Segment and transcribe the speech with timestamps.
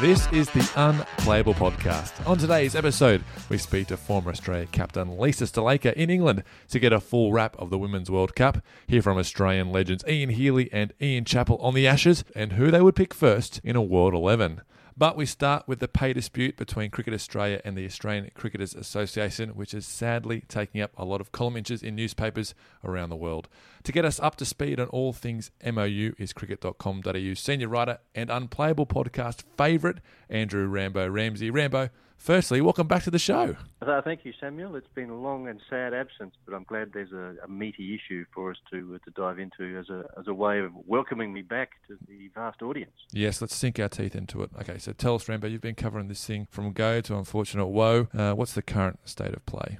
[0.00, 2.26] This is the Unplayable Podcast.
[2.26, 6.94] On today's episode, we speak to former Australia captain Lisa Sthalekar in England to get
[6.94, 10.94] a full wrap of the Women's World Cup, hear from Australian legends Ian Healy and
[11.02, 14.62] Ian Chappell on the Ashes, and who they would pick first in a World 11.
[14.96, 19.50] But we start with the pay dispute between Cricket Australia and the Australian Cricketers Association,
[19.50, 22.54] which is sadly taking up a lot of column inches in newspapers
[22.84, 23.48] around the world.
[23.84, 28.30] To get us up to speed on all things MOU is cricket.com.au senior writer and
[28.30, 31.50] unplayable podcast favourite, Andrew Rambo Ramsey.
[31.50, 33.56] Rambo, firstly, welcome back to the show.
[33.82, 34.76] Uh, thank you, Samuel.
[34.76, 38.24] It's been a long and sad absence, but I'm glad there's a, a meaty issue
[38.32, 41.42] for us to uh, to dive into as a as a way of welcoming me
[41.42, 42.92] back to the vast audience.
[43.12, 44.50] Yes, let's sink our teeth into it.
[44.60, 48.08] Okay, so tell us, Rambo, you've been covering this thing from go to unfortunate whoa.
[48.16, 49.78] Uh, what's the current state of play?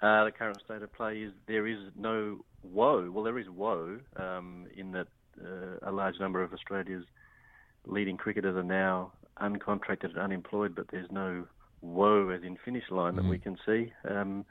[0.00, 3.10] Uh, the current state of play is there is no whoa.
[3.10, 5.08] Well, there is woe um, in that
[5.40, 7.04] uh, a large number of Australia's
[7.86, 11.46] leading cricketers are now uncontracted and unemployed, but there's no
[11.82, 13.92] whoa as in finish line that we can see.
[14.08, 14.44] Um,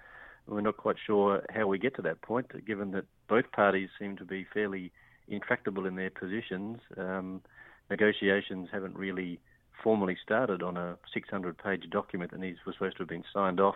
[0.47, 4.17] we're not quite sure how we get to that point, given that both parties seem
[4.17, 4.91] to be fairly
[5.27, 6.79] intractable in their positions.
[6.97, 7.41] Um,
[7.89, 9.39] negotiations haven't really
[9.83, 13.75] formally started on a 600-page document that needs was supposed to have been signed off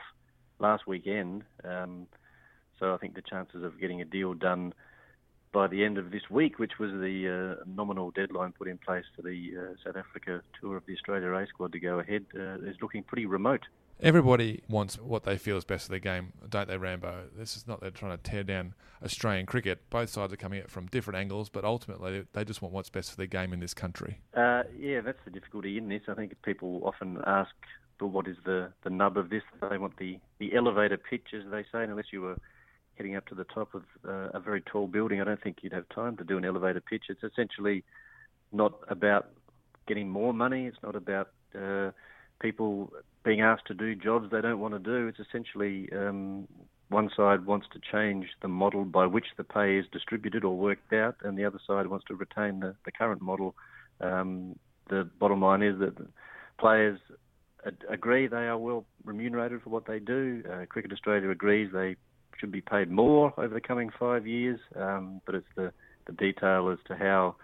[0.60, 1.44] last weekend.
[1.64, 2.08] Um,
[2.80, 4.74] so I think the chances of getting a deal done
[5.56, 9.06] by the end of this week, which was the uh, nominal deadline put in place
[9.16, 12.56] for the uh, South Africa tour of the Australia A squad to go ahead, uh,
[12.70, 13.62] is looking pretty remote.
[14.02, 17.30] Everybody wants what they feel is best for their game, don't they, Rambo?
[17.38, 19.90] This is not they're trying to tear down Australian cricket.
[19.90, 22.90] Both sides are coming at it from different angles, but ultimately they just want what's
[22.90, 24.20] best for their game in this country.
[24.36, 26.02] Uh, yeah, that's the difficulty in this.
[26.10, 27.56] I think people often ask,
[27.98, 31.50] "But what is the, the nub of this?" They want the, the elevator pitch, as
[31.50, 32.38] they say, and unless you were
[32.98, 35.74] heading up to the top of uh, a very tall building, I don't think you'd
[35.74, 37.06] have time to do an elevator pitch.
[37.10, 37.84] It's essentially
[38.52, 39.30] not about
[39.88, 40.66] getting more money.
[40.66, 41.30] It's not about
[41.60, 41.92] uh,
[42.40, 42.92] people
[43.24, 45.08] being asked to do jobs they don't want to do.
[45.08, 46.48] It's essentially um,
[46.90, 50.94] one side wants to change the model by which the pay is distributed or worked
[50.94, 53.56] out, and the other side wants to retain the, the current model.
[54.02, 54.58] Um,
[54.90, 55.96] the bottom line is that
[56.60, 57.00] players
[57.90, 60.44] agree they are well remunerated for what they do.
[60.50, 61.96] Uh, Cricket Australia agrees they
[62.40, 65.72] should be paid more over the coming five years, um, but it's the,
[66.06, 67.36] the detail as to how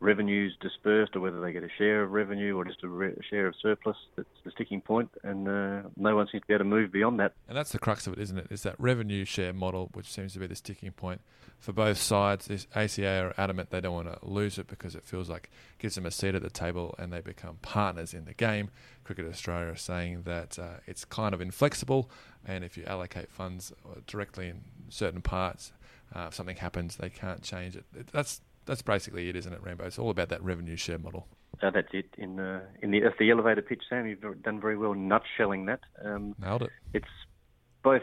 [0.00, 3.46] revenues dispersed or whether they get a share of revenue or just a, re- share
[3.48, 6.70] of surplus that's the sticking point, and uh, no one seems to be able to
[6.70, 7.32] move beyond that.
[7.48, 8.46] And that's the crux of it, isn't it?
[8.50, 11.20] Is that revenue share model, which seems to be the sticking point
[11.58, 12.46] for both sides.
[12.46, 15.82] This ACA are adamant they don't want to lose it because it feels like it
[15.82, 18.70] gives them a seat at the table and they become partners in the game.
[19.04, 22.10] Cricket Australia are saying that uh, it's kind of inflexible,
[22.46, 23.72] and if you allocate funds
[24.06, 24.60] directly in
[24.90, 25.72] certain parts,
[26.14, 27.84] uh, if something happens, they can't change it.
[28.12, 29.84] That's that's basically it, isn't it, Rambo?
[29.84, 31.26] It's all about that revenue share model.
[31.60, 32.06] Uh, that's it.
[32.16, 35.80] In the in the, the elevator pitch, Sam, you've done very well nutshelling that.
[36.04, 36.70] Um, Nailed it.
[36.94, 37.06] It's
[37.82, 38.02] both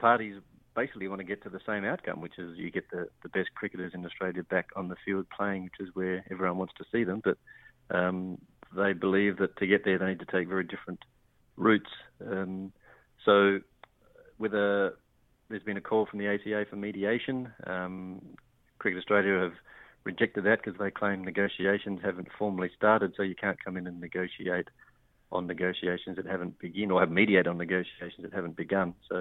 [0.00, 0.40] parties
[0.74, 3.48] basically want to get to the same outcome, which is you get the, the best
[3.54, 7.04] cricketers in Australia back on the field playing, which is where everyone wants to see
[7.04, 7.22] them.
[7.22, 7.36] But
[7.96, 8.38] um,
[8.76, 11.00] they believe that to get there, they need to take very different
[11.56, 11.90] routes.
[12.24, 12.72] Um,
[13.24, 13.60] so,
[14.38, 14.94] with a
[15.48, 17.52] there's been a call from the ACA for mediation.
[17.66, 18.20] Um,
[18.78, 19.54] Cricket Australia have
[20.08, 24.00] rejected that because they claim negotiations haven't formally started, so you can't come in and
[24.00, 24.68] negotiate
[25.30, 28.94] on negotiations that haven't begun or have mediate on negotiations that haven't begun.
[29.08, 29.16] So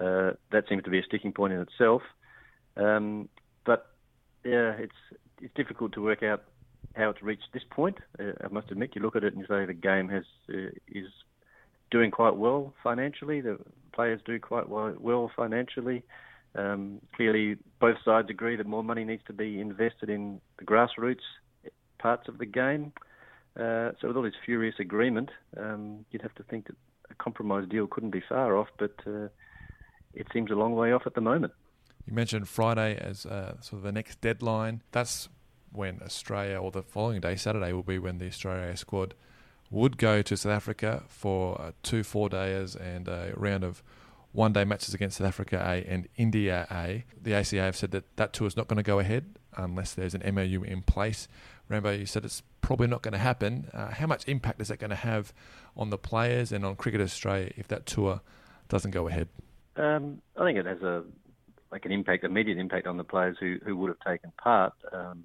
[0.00, 2.00] uh, that seems to be a sticking point in itself.
[2.78, 3.28] Um,
[3.66, 3.80] but
[4.42, 5.00] yeah, it's
[5.42, 6.44] it's difficult to work out
[6.94, 7.98] how it's reached this point.
[8.18, 10.72] Uh, I must admit, you look at it and you say the game has uh,
[10.88, 11.08] is
[11.90, 13.42] doing quite well financially.
[13.42, 13.58] The
[13.92, 16.02] players do quite well financially.
[16.54, 21.22] Um, clearly, both sides agree that more money needs to be invested in the grassroots
[21.98, 22.92] parts of the game.
[23.58, 26.76] Uh, so, with all this furious agreement, um, you'd have to think that
[27.10, 29.28] a compromise deal couldn't be far off, but uh,
[30.14, 31.52] it seems a long way off at the moment.
[32.06, 34.82] You mentioned Friday as uh, sort of the next deadline.
[34.90, 35.28] That's
[35.70, 39.14] when Australia, or the following day, Saturday, will be when the Australia squad
[39.70, 43.82] would go to South Africa for uh, two four days and a round of
[44.32, 47.04] one day matches against South Africa A and India A.
[47.20, 50.14] The ACA have said that that tour is not going to go ahead unless there's
[50.14, 51.28] an MOU in place.
[51.68, 53.68] Rambo, you said it's probably not going to happen.
[53.72, 55.32] Uh, how much impact is that going to have
[55.76, 58.20] on the players and on Cricket Australia if that tour
[58.68, 59.28] doesn't go ahead?
[59.76, 61.04] Um, I think it has a
[61.70, 64.74] like an impact, immediate impact on the players who, who would have taken part.
[64.92, 65.24] Um,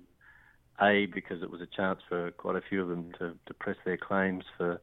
[0.81, 3.77] a because it was a chance for quite a few of them to, to press
[3.83, 4.80] their claims for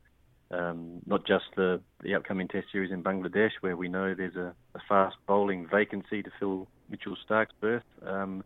[0.50, 4.54] um, not just the, the upcoming Test series in Bangladesh, where we know there's a,
[4.74, 8.44] a fast bowling vacancy to fill Mitchell Starc's berth, um,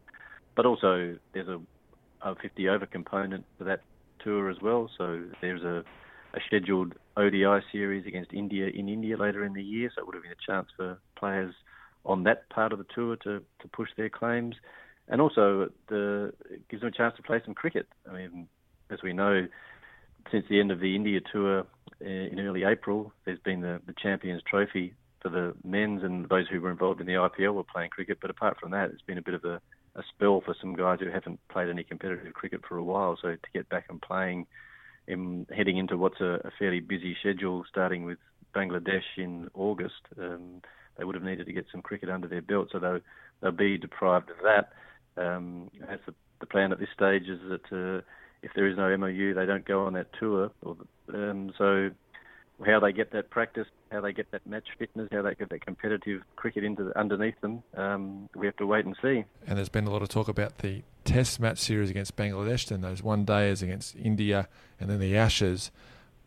[0.56, 1.60] but also there's a,
[2.22, 3.80] a 50 over component to that
[4.22, 4.90] tour as well.
[4.96, 5.84] So there's a,
[6.34, 10.14] a scheduled ODI series against India in India later in the year, so it would
[10.14, 11.54] have been a chance for players
[12.04, 14.54] on that part of the tour to, to push their claims.
[15.08, 17.86] And also, the, it gives them a chance to play some cricket.
[18.08, 18.48] I mean,
[18.90, 19.46] as we know,
[20.30, 21.64] since the end of the India tour uh,
[22.04, 26.60] in early April, there's been the, the Champions Trophy for the men's, and those who
[26.60, 28.18] were involved in the IPL were playing cricket.
[28.20, 29.60] But apart from that, it's been a bit of a,
[29.96, 33.18] a spell for some guys who haven't played any competitive cricket for a while.
[33.20, 34.46] So to get back and playing,
[35.06, 38.18] in, heading into what's a, a fairly busy schedule, starting with
[38.54, 40.62] Bangladesh in August, um,
[40.96, 42.68] they would have needed to get some cricket under their belt.
[42.72, 43.00] So they'll,
[43.40, 44.72] they'll be deprived of that.
[45.16, 48.02] Um, that's the, the plan at this stage is that uh,
[48.42, 50.50] if there is no MOU, they don't go on that tour.
[51.12, 51.90] Um, so
[52.66, 55.64] how they get that practice, how they get that match fitness, how they get that
[55.64, 59.24] competitive cricket into the, underneath them, um, we have to wait and see.
[59.46, 62.82] And there's been a lot of talk about the Test match series against Bangladesh, then
[62.82, 64.48] those one days against India,
[64.78, 65.70] and then the Ashes.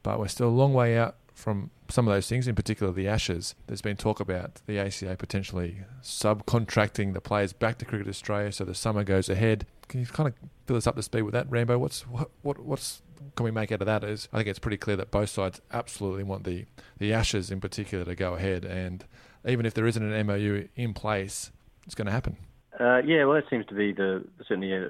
[0.02, 3.08] But we're still a long way out from some of those things, in particular the
[3.08, 3.54] Ashes.
[3.68, 8.64] There's been talk about the ACA potentially subcontracting the players back to Cricket Australia so
[8.64, 9.68] the summer goes ahead.
[9.92, 10.36] Can you kind of
[10.66, 11.78] fill us up to speed with that, Rambo?
[11.78, 13.02] What's what, what what's
[13.36, 14.06] can we make out of that?
[14.06, 16.66] Is I think it's pretty clear that both sides absolutely want the
[16.98, 19.04] the Ashes in particular to go ahead, and
[19.46, 21.52] even if there isn't an MOU in place,
[21.86, 22.38] it's going to happen.
[22.80, 24.88] Uh, yeah, well, that seems to be the certainly uh,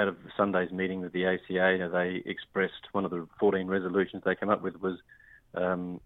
[0.00, 4.34] out of Sunday's meeting with the ACA, they expressed one of the 14 resolutions they
[4.34, 4.96] came up with was
[5.54, 6.00] um,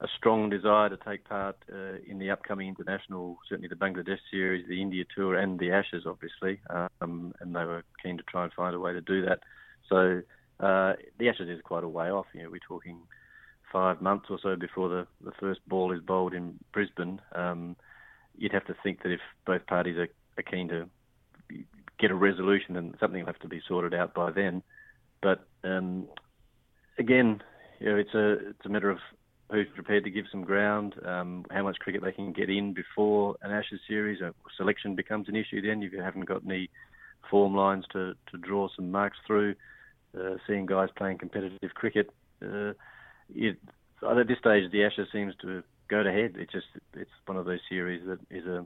[0.00, 4.66] a strong desire to take part uh, in the upcoming international, certainly the Bangladesh series,
[4.68, 6.60] the India tour, and the Ashes, obviously.
[7.00, 9.40] Um, and they were keen to try and find a way to do that.
[9.88, 10.22] So
[10.60, 12.26] uh, the Ashes is quite a way off.
[12.34, 12.98] You know, we're talking
[13.72, 17.20] five months or so before the, the first ball is bowled in Brisbane.
[17.34, 17.76] Um,
[18.36, 20.08] you'd have to think that if both parties are,
[20.38, 20.88] are keen to
[21.98, 24.62] get a resolution, then something will have to be sorted out by then.
[25.22, 26.08] But um,
[26.98, 27.42] again,
[27.80, 28.98] you know, it's a it's a matter of
[29.50, 33.36] who's prepared to give some ground, um, how much cricket they can get in before
[33.42, 34.20] an Ashes series.
[34.20, 36.70] A selection becomes an issue then if you haven't got any
[37.30, 39.54] form lines to, to draw some marks through.
[40.18, 42.08] Uh, seeing guys playing competitive cricket,
[42.40, 42.72] uh,
[43.34, 43.56] it,
[44.08, 46.34] at this stage the Ashes seems to go to head.
[46.36, 48.64] It's just it's one of those series that is a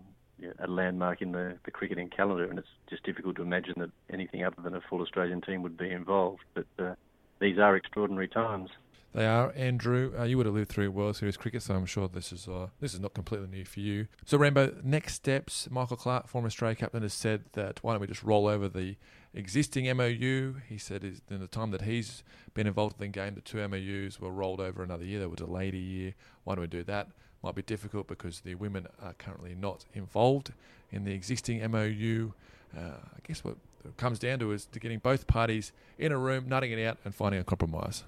[0.60, 4.44] a landmark in the, the cricketing calendar, and it's just difficult to imagine that anything
[4.44, 6.42] other than a full Australian team would be involved.
[6.54, 6.94] But uh,
[7.40, 8.70] these are extraordinary times.
[9.14, 10.12] They are, Andrew.
[10.18, 12.68] Uh, you would have lived through World Series cricket, so I'm sure this is uh,
[12.78, 14.06] this is not completely new for you.
[14.26, 15.66] So, Rambo, next steps.
[15.70, 18.96] Michael Clarke, former Australia captain, has said that why don't we just roll over the
[19.32, 20.56] existing MOU?
[20.68, 22.22] He said in the time that he's
[22.52, 25.20] been involved in the game, the two MOUs were rolled over another year.
[25.20, 26.14] They were delayed a year.
[26.44, 27.08] Why don't we do that?
[27.42, 30.52] Might be difficult because the women are currently not involved
[30.90, 32.32] in the existing MOU.
[32.76, 36.18] Uh, I guess what it comes down to is to getting both parties in a
[36.18, 38.04] room, nutting it out, and finding a compromise.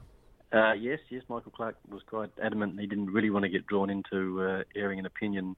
[0.53, 1.23] Uh, yes, yes.
[1.29, 2.79] Michael Clarke was quite adamant.
[2.81, 5.55] He didn't really want to get drawn into uh, airing an opinion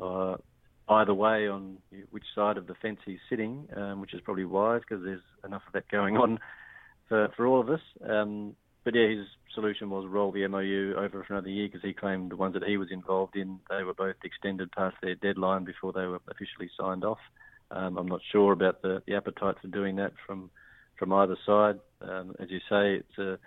[0.00, 0.36] uh,
[0.88, 1.78] either way on
[2.10, 5.62] which side of the fence he's sitting, um, which is probably wise because there's enough
[5.66, 6.38] of that going on
[7.08, 7.80] for for all of us.
[8.08, 11.92] Um, but yeah, his solution was roll the MOU over for another year because he
[11.92, 15.64] claimed the ones that he was involved in they were both extended past their deadline
[15.64, 17.20] before they were officially signed off.
[17.70, 20.50] Um, I'm not sure about the, the appetite for doing that from
[20.98, 21.78] from either side.
[22.00, 23.38] Um, as you say, it's a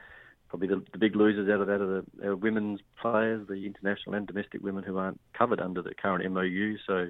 [0.50, 4.16] probably the, the big losers out of that are the are women's players, the international
[4.16, 6.78] and domestic women who aren't covered under the current MOU.
[6.86, 7.08] So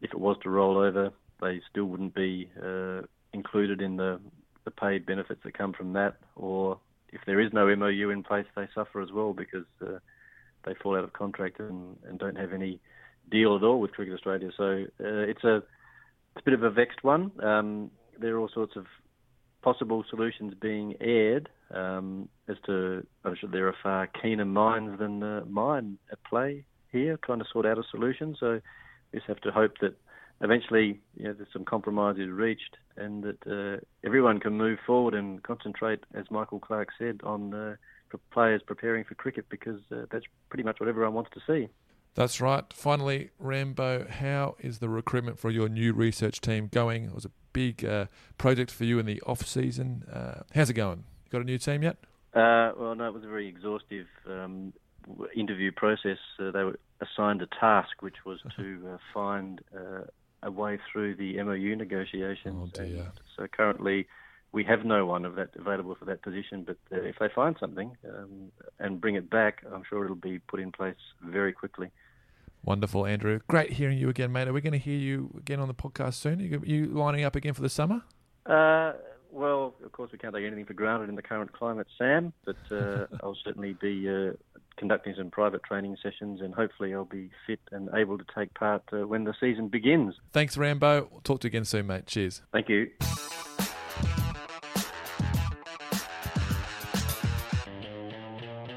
[0.00, 3.02] if it was to roll over, they still wouldn't be uh,
[3.32, 4.20] included in the,
[4.64, 6.16] the paid benefits that come from that.
[6.34, 6.78] Or
[7.10, 9.98] if there is no MOU in place, they suffer as well because uh,
[10.64, 12.80] they fall out of contract and, and don't have any
[13.30, 14.50] deal at all with Cricket Australia.
[14.56, 17.32] So uh, it's a it's a bit of a vexed one.
[17.42, 17.90] Um,
[18.20, 18.86] there are all sorts of
[19.66, 25.20] possible solutions being aired um, as to I'm sure there are far keener minds than
[25.24, 28.36] uh, mine at play here, trying to sort out a solution.
[28.38, 28.60] So
[29.10, 29.96] we just have to hope that
[30.40, 35.14] eventually you know, there's some compromise is reached and that uh, everyone can move forward
[35.14, 37.74] and concentrate, as Michael Clarke said, on uh,
[38.30, 41.68] players preparing for cricket because uh, that's pretty much what everyone wants to see.
[42.16, 42.64] That's right.
[42.72, 47.04] Finally, Rambo, how is the recruitment for your new research team going?
[47.04, 48.06] It was a big uh,
[48.38, 50.02] project for you in the off season.
[50.10, 51.04] Uh, how's it going?
[51.26, 51.98] You got a new team yet?
[52.34, 54.72] Uh, well, no, it was a very exhaustive um,
[55.36, 56.16] interview process.
[56.40, 60.04] Uh, they were assigned a task, which was to uh, find uh,
[60.42, 62.72] a way through the MOU negotiations.
[62.74, 63.12] Oh dear.
[63.36, 64.06] so currently,
[64.56, 66.64] we have no one of that available for that position.
[66.66, 70.38] But uh, if they find something um, and bring it back, I'm sure it'll be
[70.38, 71.90] put in place very quickly.
[72.64, 73.40] Wonderful, Andrew.
[73.48, 74.48] Great hearing you again, mate.
[74.48, 76.40] Are we going to hear you again on the podcast soon?
[76.40, 78.02] Are you, lining up again for the summer?
[78.46, 78.94] Uh,
[79.30, 82.32] well, of course, we can't take anything for granted in the current climate, Sam.
[82.46, 84.32] But uh, I'll certainly be uh,
[84.78, 88.84] conducting some private training sessions, and hopefully, I'll be fit and able to take part
[88.90, 90.14] uh, when the season begins.
[90.32, 91.08] Thanks, Rambo.
[91.10, 92.06] We'll talk to you again soon, mate.
[92.06, 92.40] Cheers.
[92.52, 92.90] Thank you.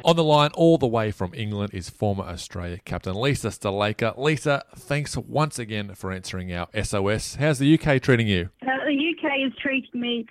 [0.10, 4.18] On the line, all the way from England, is former Australia captain Lisa Sthalekar.
[4.18, 7.36] Lisa, thanks once again for answering our SOS.
[7.36, 8.50] How's the UK treating you?
[8.64, 10.26] Uh, the UK is treating me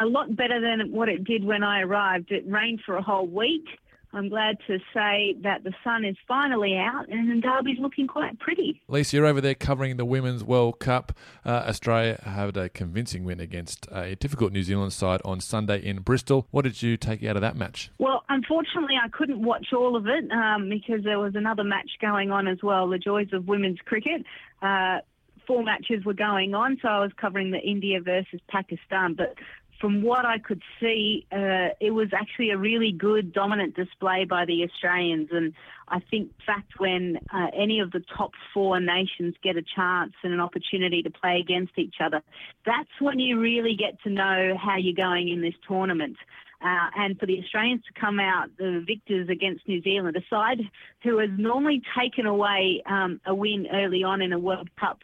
[0.00, 2.32] a lot better than what it did when I arrived.
[2.32, 3.66] It rained for a whole week.
[4.12, 8.82] I'm glad to say that the sun is finally out and Derby's looking quite pretty.
[8.88, 11.12] Lisa, you're over there covering the Women's World Cup.
[11.44, 16.00] Uh, Australia had a convincing win against a difficult New Zealand side on Sunday in
[16.00, 16.46] Bristol.
[16.50, 17.90] What did you take out of that match?
[17.98, 22.30] Well, unfortunately, I couldn't watch all of it um, because there was another match going
[22.30, 24.24] on as well, the joys of women's cricket.
[24.60, 24.98] Uh,
[25.46, 29.14] four matches were going on, so I was covering the India versus Pakistan.
[29.14, 29.34] But
[29.80, 34.44] from what I could see, uh, it was actually a really good dominant display by
[34.44, 35.30] the Australians.
[35.32, 35.54] And
[35.88, 40.12] I think, in fact, when uh, any of the top four nations get a chance
[40.22, 42.22] and an opportunity to play against each other,
[42.66, 46.16] that's when you really get to know how you're going in this tournament.
[46.62, 50.60] Uh, and for the Australians to come out the victors against New Zealand, a side
[51.02, 54.98] who has normally taken away um, a win early on in a World Cup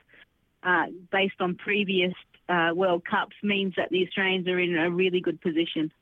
[0.63, 2.13] uh, based on previous
[2.49, 5.93] uh, World Cups means that the Australians are in a really good position.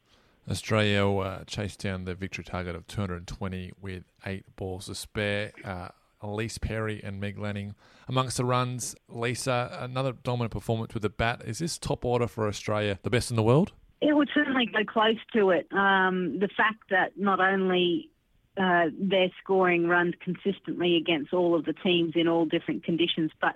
[0.50, 5.52] Australia uh, chased down the victory target of 220 with eight balls to spare.
[5.64, 5.88] Uh,
[6.22, 7.74] Ellyse Perry and Meg Lanning
[8.08, 8.96] amongst the runs.
[9.08, 11.42] Lisa, another dominant performance with the bat.
[11.44, 13.72] Is this top order for Australia the best in the world?
[14.00, 15.66] It would certainly go close to it.
[15.72, 18.10] Um, the fact that not only
[18.56, 23.54] uh, they're scoring runs consistently against all of the teams in all different conditions, but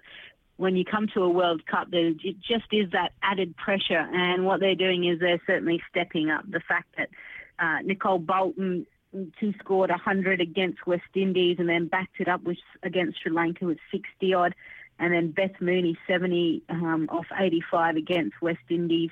[0.58, 4.08] when you come to a World Cup, there just is that added pressure.
[4.12, 6.44] And what they're doing is they're certainly stepping up.
[6.50, 7.08] The fact that
[7.60, 8.84] uh, Nicole Bolton,
[9.38, 13.66] she scored 100 against West Indies and then backed it up with against Sri Lanka
[13.66, 14.54] with 60 odd.
[14.98, 19.10] And then Beth Mooney, 70 um, off 85 against West Indies.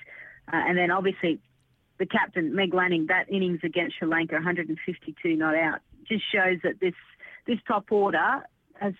[0.52, 1.38] Uh, and then obviously
[1.98, 6.80] the captain, Meg Lanning, that innings against Sri Lanka, 152 not out, just shows that
[6.80, 6.94] this
[7.46, 8.42] this top order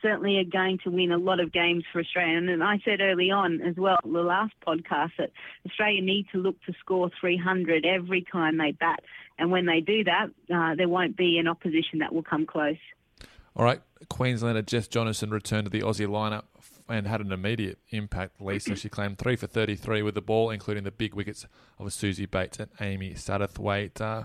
[0.02, 2.36] certainly are going to win a lot of games for Australia.
[2.36, 5.30] And I said early on as well, the last podcast, that
[5.66, 9.00] Australia need to look to score 300 every time they bat.
[9.38, 12.76] And when they do that, uh, there won't be an opposition that will come close.
[13.54, 16.44] All right, Queenslander Jess Jonassen returned to the Aussie lineup
[16.88, 18.40] and had an immediate impact.
[18.40, 21.46] Lisa, she claimed three for 33 with the ball, including the big wickets
[21.78, 24.00] of Susie Bates and Amy Satterthwaite.
[24.00, 24.24] Uh,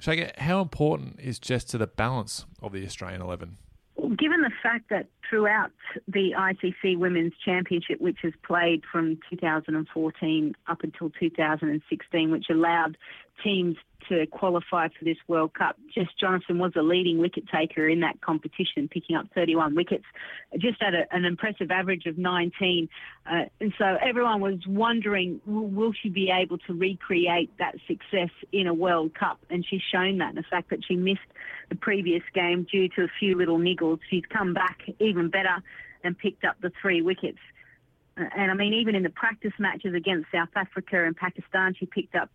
[0.00, 3.56] Shaker, how important is Jess to the balance of the Australian 11?
[4.16, 5.70] Given the fact that throughout
[6.08, 12.96] the ICC Women's Championship, which has played from 2014 up until 2016, which allowed
[13.42, 13.76] teams
[14.08, 15.76] to qualify for this World Cup.
[15.94, 20.04] Jess Jonassen was a leading wicket taker in that competition, picking up 31 wickets,
[20.58, 22.88] just at a, an impressive average of 19.
[23.26, 28.66] Uh, and so everyone was wondering, will she be able to recreate that success in
[28.66, 29.38] a World Cup?
[29.50, 30.30] And she's shown that.
[30.30, 31.20] And the fact that she missed
[31.68, 35.62] the previous game due to a few little niggles, she's come back even better
[36.04, 37.38] and picked up the three wickets.
[38.16, 41.86] Uh, and I mean, even in the practice matches against South Africa and Pakistan, she
[41.86, 42.30] picked up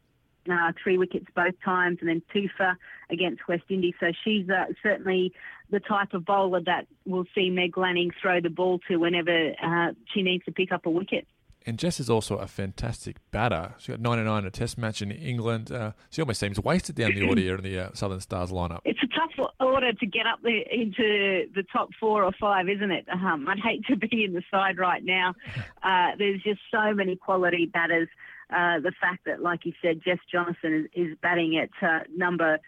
[0.52, 2.78] uh, three wickets both times, and then two for
[3.10, 3.96] against West Indies.
[4.00, 5.34] So she's uh, certainly
[5.70, 9.94] the type of bowler that we'll see Meg Lanning throw the ball to whenever uh,
[10.14, 11.28] she needs to pick up a wicket.
[11.68, 13.76] And Jess is also a fantastic batter.
[13.78, 15.70] She got 99 in a Test match in England.
[15.70, 18.80] Uh, she almost seems wasted down the order in the uh, Southern Stars lineup.
[18.86, 22.92] It's a tough order to get up there into the top four or five, isn't
[22.92, 23.06] it?
[23.12, 25.34] Um, I'd hate to be in the side right now.
[25.84, 28.10] Uh, there's just so many quality batters.
[28.50, 32.60] Uh, the fact that, like you said, Jess Jonassen is, is batting at uh, number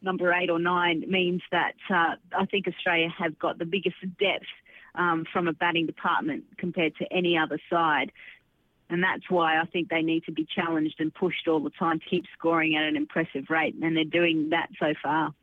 [0.00, 4.46] number eight or nine means that uh, I think Australia have got the biggest depth
[4.94, 8.12] um, from a batting department compared to any other side.
[8.90, 12.00] And that's why I think they need to be challenged and pushed all the time
[12.00, 13.74] to keep scoring at an impressive rate.
[13.82, 15.34] And they're doing that so far.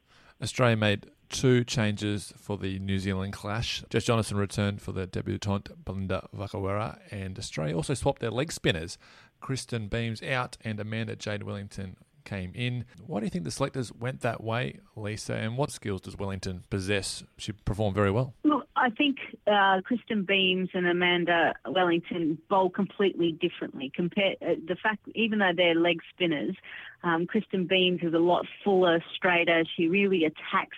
[0.42, 3.84] Australia made two changes for the New Zealand clash.
[3.90, 8.98] Jess Jonassen returned for the debutante Belinda Vakarewa, and Australia also swapped their leg spinners.
[9.42, 12.86] Kristen Beams out and Amanda Jade Wellington came in.
[13.06, 15.34] Why do you think the selectors went that way, Lisa?
[15.34, 17.24] And what skills does Wellington possess?
[17.38, 18.34] She performed very well.
[18.44, 19.18] Look, I think
[19.48, 23.92] uh, Kristen Beams and Amanda Wellington bowl completely differently.
[23.94, 26.56] Compared uh, the fact, even though they're leg spinners,
[27.04, 29.64] um, Kristen Beams is a lot fuller, straighter.
[29.76, 30.78] She really attacks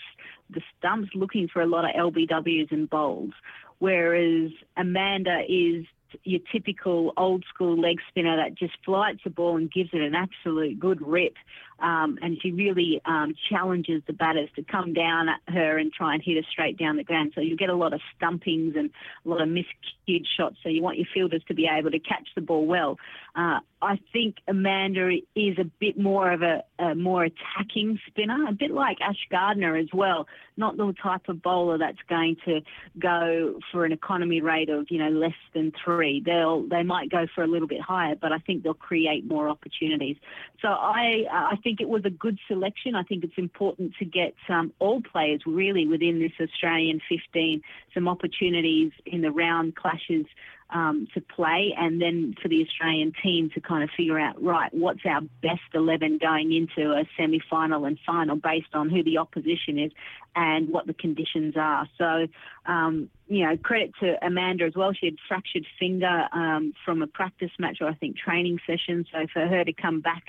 [0.50, 3.34] the stumps, looking for a lot of LBWs and bowls.
[3.80, 5.86] Whereas Amanda is
[6.24, 10.16] your typical old school leg spinner that just flights the ball and gives it an
[10.16, 11.36] absolute good rip.
[11.80, 16.14] Um, and she really um, challenges the batters to come down at her and try
[16.14, 17.34] and hit her straight down the ground.
[17.36, 18.90] So you get a lot of stumpings and
[19.26, 20.58] a lot of miscued shots.
[20.64, 22.98] So you want your fielders to be able to catch the ball well.
[23.36, 28.54] Uh, I think Amanda is a bit more of a, a, more attacking spinner, a
[28.54, 30.28] bit like Ash Gardner as well.
[30.56, 32.62] Not the type of bowler that's going to
[32.98, 36.22] go for an economy rate of you know less than three.
[36.26, 39.50] They'll they might go for a little bit higher, but I think they'll create more
[39.50, 40.16] opportunities.
[40.62, 42.96] So I I think it was a good selection.
[42.96, 47.62] I think it's important to get um, all players really within this Australian 15
[47.94, 50.26] some opportunities in the round clashes
[50.70, 54.74] um, to play, and then for the Australian team to kind of figure out right
[54.74, 59.18] what's our best 11 going into a semi final and final based on who the
[59.18, 59.92] opposition is
[60.36, 61.88] and what the conditions are.
[61.98, 62.28] So,
[62.66, 64.94] um, you know, credit to Amanda as well.
[64.94, 69.06] She had fractured finger um, from a practice match or I think training session.
[69.12, 70.24] So for her to come back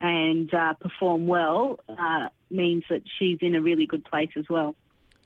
[0.00, 4.74] and uh, perform well uh, means that she's in a really good place as well.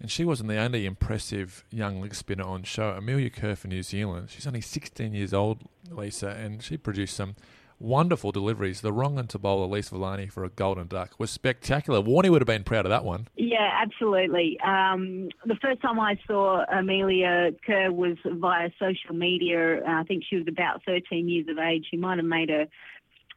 [0.00, 2.90] And she wasn't the only impressive young leg spinner on show.
[2.90, 4.30] Amelia Kerr for New Zealand.
[4.30, 7.34] She's only 16 years old, Lisa, and she produced some
[7.80, 8.80] wonderful deliveries.
[8.80, 12.00] The wrong to bowl Elyse Villani for a golden duck was spectacular.
[12.00, 13.28] Warney would have been proud of that one.
[13.36, 14.58] Yeah, absolutely.
[14.60, 19.82] Um, the first time I saw Amelia Kerr was via social media.
[19.86, 21.86] I think she was about 13 years of age.
[21.90, 22.66] She might have made her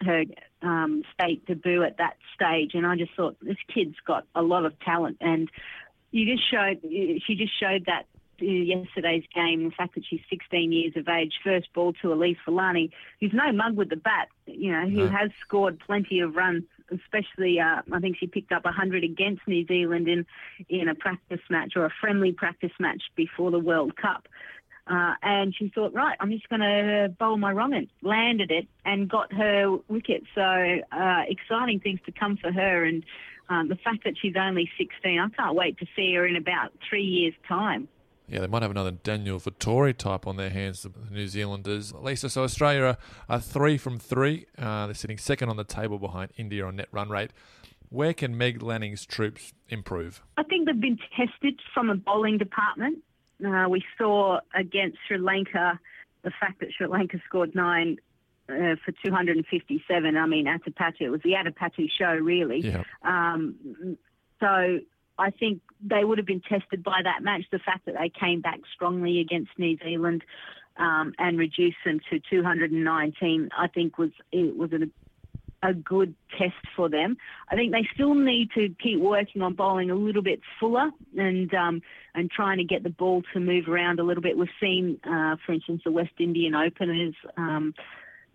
[0.02, 0.24] her
[0.62, 4.66] um, state debut at that stage, and I just thought this kid's got a lot
[4.66, 5.50] of talent, and
[6.12, 8.06] you just showed she just showed that
[8.42, 12.92] yesterday's game, the fact that she's 16 years of age, first ball to Elyse Villani,
[13.20, 15.10] who's no mug with the bat, you know, who no.
[15.10, 19.66] has scored plenty of runs, especially uh, I think she picked up 100 against New
[19.66, 20.26] Zealand in
[20.70, 24.28] in a practice match or a friendly practice match before the World Cup.
[24.92, 29.10] Uh, and she thought, right, I'm just going to bowl my and landed it and
[29.10, 30.24] got her wicket.
[30.36, 32.84] So uh, exciting things to come for her.
[32.84, 33.06] And
[33.50, 36.74] um, the fact that she's only 16, I can't wait to see her in about
[36.90, 37.88] three years' time.
[38.28, 41.94] Yeah, they might have another Daniel Vettori type on their hands, the New Zealanders.
[41.94, 42.98] Lisa, so Australia are,
[43.30, 44.46] are three from three.
[44.58, 47.32] Uh, they're sitting second on the table behind India on net run rate.
[47.90, 50.22] Where can Meg Lanning's troops improve?
[50.38, 53.00] I think they've been tested from a bowling department.
[53.46, 55.80] Uh, we saw against Sri Lanka
[56.24, 57.98] the fact that Sri Lanka scored nine
[58.50, 60.18] uh, for 257.
[60.18, 62.60] I mean, Atapattu, it was the Atapattu show, really.
[62.60, 62.84] Yeah.
[63.04, 63.98] Um,
[64.40, 64.80] so
[65.18, 67.44] I think they would have been tested by that match.
[67.52, 70.24] The fact that they came back strongly against New Zealand
[70.78, 74.90] um, and reduced them to 219, I think was it was a
[75.64, 77.18] a good test for them.
[77.50, 81.54] I think they still need to keep working on bowling a little bit fuller and
[81.54, 81.82] um,
[82.16, 84.38] and trying to get the ball to move around a little bit.
[84.38, 87.74] We've seen, uh, for instance, the West Indian openers, um,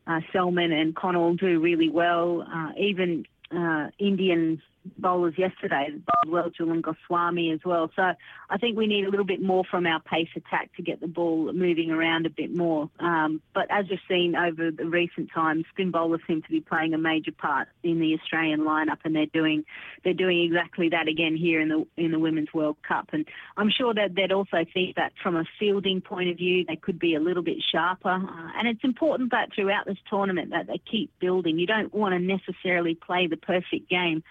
[0.06, 2.42] uh, Selman and Connell do really well.
[2.42, 4.62] Uh, even uh, Indian
[4.98, 7.90] bowlers yesterday, as well, Jhulan Goswami as well.
[7.96, 8.12] So
[8.50, 11.08] I think we need a little bit more from our pace attack to get the
[11.08, 12.90] ball moving around a bit more.
[13.00, 16.94] Um, but as we've seen over the recent times, spin bowlers seem to be playing
[16.94, 19.64] a major part in the Australian lineup, and they're doing
[20.04, 23.10] they're doing exactly that again here in the in the Women's World Cup.
[23.12, 26.76] And I'm sure that they'd also think that from a fielding point of view, they
[26.76, 28.08] could be a little bit sharper.
[28.08, 31.58] Uh, and it's important that throughout this tournament that they keep building.
[31.58, 34.22] You don't want to necessarily play the perfect game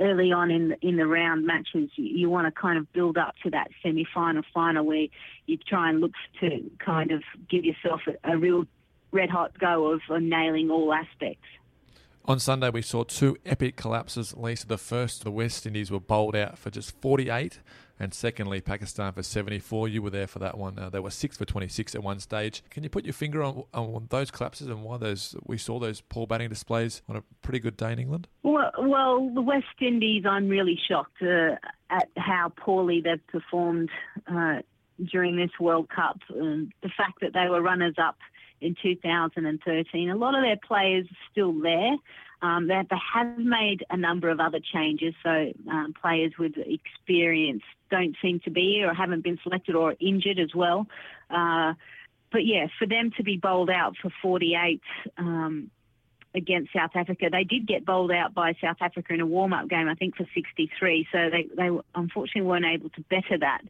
[0.00, 3.18] early on in the, in the round matches, you, you want to kind of build
[3.18, 5.06] up to that semi-final, final where
[5.46, 8.64] you try and look to kind of give yourself a, a real
[9.12, 11.46] red hot go of, of nailing all aspects.
[12.26, 14.36] On Sunday, we saw two epic collapses.
[14.36, 17.60] Lisa, the first, the West Indies were bowled out for just 48,
[18.00, 19.86] and secondly, Pakistan for 74.
[19.88, 20.78] You were there for that one.
[20.78, 22.64] Uh, they were six for 26 at one stage.
[22.70, 26.00] Can you put your finger on, on those collapses and why those we saw those
[26.00, 28.26] poor batting displays on a pretty good day in England?
[28.42, 31.56] Well, well the West Indies, I'm really shocked uh,
[31.90, 33.90] at how poorly they've performed
[34.26, 34.60] uh,
[35.12, 36.20] during this World Cup.
[36.30, 38.16] The fact that they were runners up
[38.62, 40.08] in 2013.
[40.08, 41.96] A lot of their players are still there.
[42.40, 47.62] Um, they, they have made a number of other changes, so um, players with experience
[47.90, 50.86] don't seem to be or haven't been selected or injured as well.
[51.28, 51.74] Uh,
[52.32, 54.80] but yeah, for them to be bowled out for 48
[55.18, 55.70] um,
[56.34, 59.88] against South Africa, they did get bowled out by South Africa in a warm-up game,
[59.88, 61.08] I think for 63.
[61.10, 63.62] So they, they unfortunately weren't able to better that.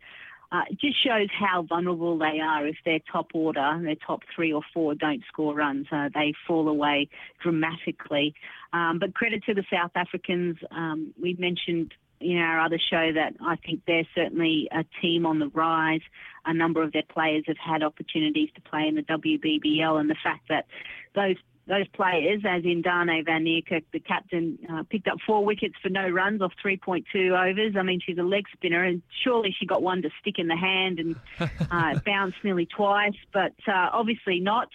[0.53, 4.53] Uh, it just shows how vulnerable they are if their top order, their top three
[4.53, 5.87] or four, don't score runs.
[5.93, 7.09] Uh, they fall away
[7.41, 8.35] dramatically.
[8.73, 10.57] Um, but credit to the South Africans.
[10.73, 15.39] Um, we mentioned in our other show that I think they're certainly a team on
[15.39, 16.03] the rise.
[16.45, 20.17] A number of their players have had opportunities to play in the WBBL, and the
[20.23, 20.67] fact that
[21.15, 25.75] those those players, as in Dane van Niekerk, the captain, uh, picked up four wickets
[25.81, 27.77] for no runs off 3.2 overs.
[27.79, 30.57] I mean, she's a leg spinner, and surely she got one to stick in the
[30.57, 31.17] hand and
[31.71, 34.69] uh, bounce nearly twice, but uh, obviously not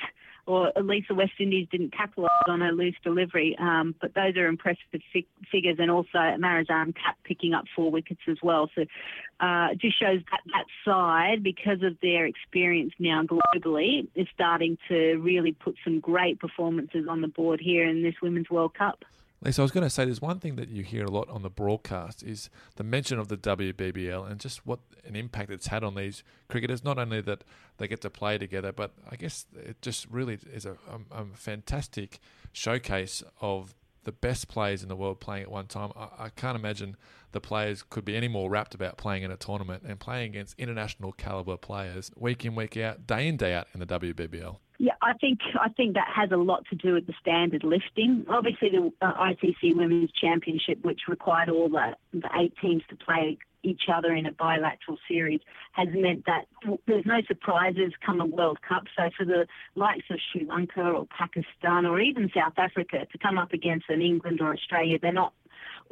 [0.48, 3.56] or at least the West Indies didn't capitalise on her loose delivery.
[3.60, 8.22] Um, but those are impressive fi- figures, and also Marizanne Kapp picking up four wickets
[8.28, 8.70] as well.
[8.76, 8.84] So
[9.40, 14.78] uh, it just shows that that side, because of their experience now globally, is starting
[14.88, 19.04] to really put some great performances on the board here in this Women's World Cup.
[19.42, 21.42] Lisa, I was going to say there's one thing that you hear a lot on
[21.42, 25.84] the broadcast is the mention of the WBBL and just what an impact it's had
[25.84, 26.84] on these cricketers.
[26.84, 27.44] Not only that
[27.78, 31.26] they get to play together, but I guess it just really is a, a, a
[31.34, 32.20] fantastic
[32.54, 35.92] showcase of the best players in the world playing at one time.
[35.96, 36.96] I, I, can't imagine
[37.36, 40.58] the players could be any more rapt about playing in a tournament and playing against
[40.58, 44.58] international caliber players week in, week out, day in, day out in the WBBL.
[44.78, 48.26] Yeah, I think I think that has a lot to do with the standard lifting.
[48.28, 53.38] Obviously, the uh, ICC Women's Championship, which required all the, the eight teams to play
[53.64, 55.40] each other in a bilateral series,
[55.72, 56.46] has meant that
[56.88, 58.84] there's no surprises come a World Cup.
[58.98, 63.38] So for the likes of Sri Lanka or Pakistan or even South Africa to come
[63.38, 65.34] up against an England or Australia, they're not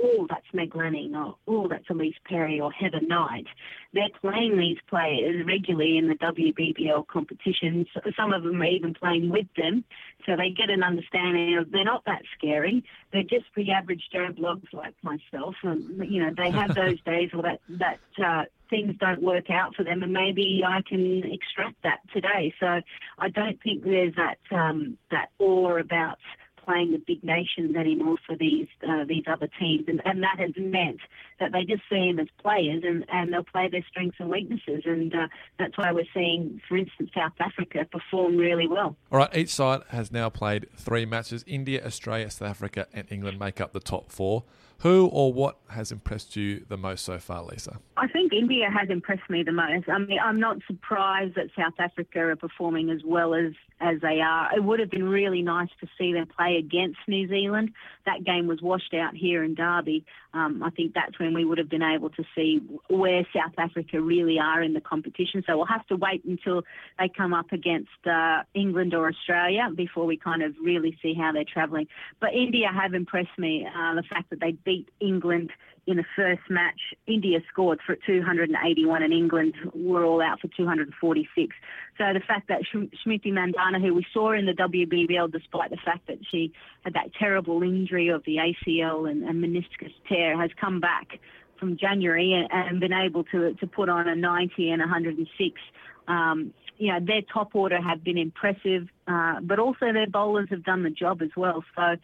[0.01, 3.45] oh, that's Meg Lanning, or oh, that's Ellyse Perry or Heather Knight.
[3.93, 7.87] They're playing these players regularly in the WBBL competitions.
[8.17, 9.83] Some of them are even playing with them,
[10.25, 12.83] so they get an understanding of they're not that scary.
[13.11, 17.29] They're just the average Joe blogs like myself, and you know they have those days
[17.33, 17.99] where that that.
[18.23, 22.51] Uh, things don't work out for them, and maybe I can extract that today.
[22.59, 22.81] So
[23.19, 26.17] I don't think there's that um, that awe about
[26.65, 30.51] playing the big nations anymore for these uh, these other teams, and, and that has
[30.57, 30.99] meant
[31.39, 34.83] that they just see them as players, and, and they'll play their strengths and weaknesses,
[34.85, 35.27] and uh,
[35.59, 38.95] that's why we're seeing, for instance, South Africa perform really well.
[39.11, 41.43] All right, each side has now played three matches.
[41.47, 44.43] India, Australia, South Africa, and England make up the top four.
[44.79, 47.79] Who or what has impressed you the most so far, Lisa?
[47.95, 49.87] I think India has impressed me the most.
[49.87, 54.19] I mean, I'm not surprised that South Africa are performing as well as, as they
[54.19, 54.53] are.
[54.55, 57.71] It would have been really nice to see them play against New Zealand.
[58.05, 60.05] That game was washed out here in Derby.
[60.33, 64.01] Um, I think that's when we would have been able to see where South Africa
[64.01, 65.43] really are in the competition.
[65.47, 66.63] So we'll have to wait until
[66.99, 71.31] they come up against uh, England or Australia before we kind of really see how
[71.31, 71.87] they're travelling.
[72.19, 73.65] But India have impressed me.
[73.65, 75.51] Uh, the fact that they beat beat England
[75.85, 76.79] in the first match.
[77.07, 81.55] India scored for 281 and England were all out for 246.
[81.97, 86.07] So the fact that Smriti Mandhana, who we saw in the WBBL, despite the fact
[86.07, 90.79] that she had that terrible injury of the ACL and, and meniscus tear, has come
[90.79, 91.19] back
[91.59, 95.61] from January and, and, been able to, to put on a 90 and 106.
[96.07, 100.63] Um, you know, their top order have been impressive, uh, but also their bowlers have
[100.63, 101.63] done the job as well.
[101.75, 101.95] So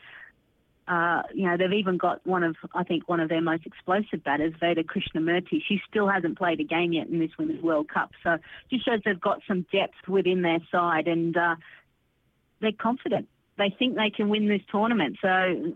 [0.90, 4.24] uh, you know, they've even got one of, I think, one of their most explosive
[4.24, 5.62] batters, Veda Krishnamurti.
[5.68, 8.10] She still hasn't played a game yet in this Women's World Cup.
[8.24, 8.38] So
[8.72, 11.56] just shows they've got some depth within their side and uh,
[12.60, 13.28] they're confident.
[13.60, 15.18] They think they can win this tournament.
[15.22, 15.76] So,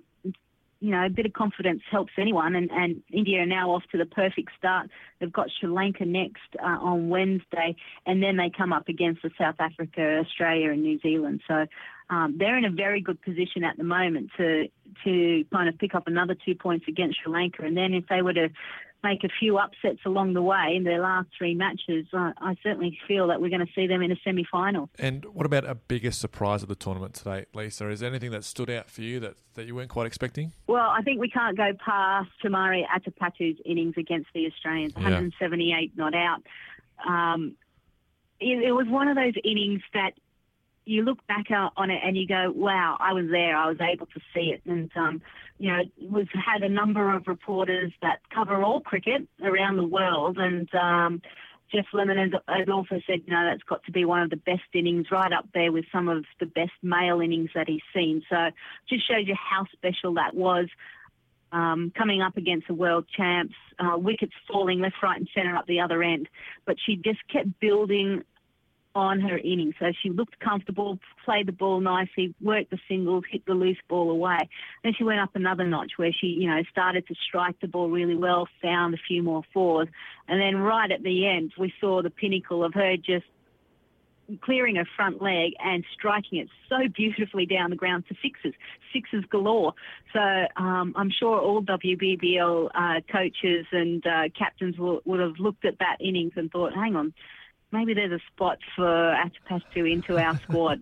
[0.79, 2.55] you know, a bit of confidence helps anyone.
[2.55, 4.89] And, and India are now off to the perfect start.
[5.19, 7.75] They've got Sri Lanka next uh, on Wednesday,
[8.07, 11.41] and then they come up against the South Africa, Australia, and New Zealand.
[11.47, 11.67] So
[12.13, 14.67] um, they're in a very good position at the moment to
[15.03, 18.21] to kind of pick up another two points against Sri Lanka, and then if they
[18.21, 18.49] were to
[19.03, 22.97] make a few upsets along the way in their last three matches, I, I certainly
[23.07, 24.89] feel that we're going to see them in a semi-final.
[24.97, 27.89] And what about a biggest surprise of the tournament today, Lisa?
[27.89, 30.53] Is there anything that stood out for you that, that you weren't quite expecting?
[30.67, 35.03] Well, I think we can't go past Chamari Atapattu's innings against the Australians, yeah.
[35.03, 36.43] 178 not out.
[37.05, 37.55] Um,
[38.39, 40.13] it, it was one of those innings that
[40.85, 43.55] you look back on it and you go, wow, I was there.
[43.55, 44.61] I was able to see it.
[44.65, 45.21] And, um,
[45.57, 50.37] you know, we've had a number of reporters that cover all cricket around the world.
[50.37, 51.21] And um,
[51.71, 54.35] Geoff Lemon has, has also said, you know, that's got to be one of the
[54.35, 58.23] best innings, right up there with some of the best male innings that he's seen.
[58.29, 58.49] So
[58.89, 60.67] just shows you how special that was.
[61.51, 65.67] Um, coming up against the world champs, uh, wickets falling left, right, and centre up
[65.67, 66.27] the other end.
[66.65, 68.23] But she just kept building
[68.95, 69.75] on her innings.
[69.79, 74.11] So she looked comfortable, played the ball nicely, worked the singles, hit the loose ball
[74.11, 74.49] away.
[74.83, 77.89] Then she went up another notch where she, you know, started to strike the ball
[77.89, 79.87] really well, found a few more fours.
[80.27, 83.25] And then right at the end, we saw the pinnacle of her just
[84.41, 88.53] clearing her front leg and striking it so beautifully down the ground to sixes,
[88.93, 89.73] sixes galore.
[90.13, 90.19] So
[90.55, 95.79] um, I'm sure all WBBL uh, coaches and uh, captains will, would have looked at
[95.79, 97.13] that innings and thought, hang on,
[97.73, 100.81] maybe there's a spot for Atapattu into our squad.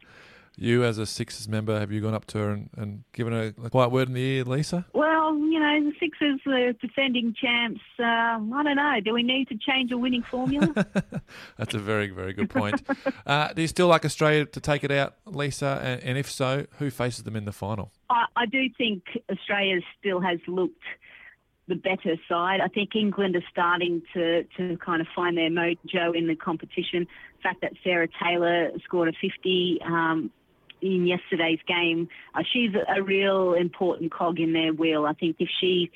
[0.58, 3.54] You, as a Sixers member, have you gone up to her and, and given her
[3.63, 4.86] a quiet word in the ear, Lisa?
[4.93, 7.82] Well, you know, the Sixers are defending champs.
[7.97, 8.99] Uh, I don't know.
[9.04, 10.73] Do we need to change a winning formula?
[11.58, 12.84] That's a very, very good point.
[13.25, 15.80] uh, do you still like Australia to take it out, Lisa?
[15.82, 17.91] And, and if so, who faces them in the final?
[18.10, 20.84] I, I do think Australia still has looked
[21.71, 22.60] the better side.
[22.62, 27.07] I think England are starting to, to kind of find their mojo in the competition.
[27.38, 30.31] The fact that Sarah Taylor scored a 50 um,
[30.81, 35.05] in yesterday's game, uh, she's a real important cog in their wheel.
[35.05, 35.91] I think if she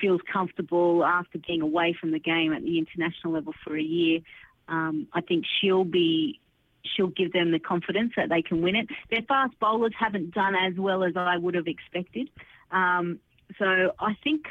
[0.00, 4.20] feels comfortable after being away from the game at the international level for a year,
[4.68, 6.40] um, I think she'll be
[6.84, 8.88] she'll give them the confidence that they can win it.
[9.10, 12.28] Their fast bowlers haven't done as well as I would have expected.
[12.70, 13.20] Um,
[13.58, 14.46] so I think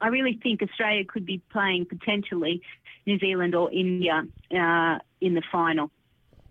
[0.00, 2.62] I really think Australia could be playing potentially
[3.06, 5.90] New Zealand or India uh, in the final.